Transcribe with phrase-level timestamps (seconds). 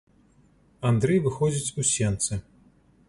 [0.89, 2.41] Андрэй выходзіць у сенцы.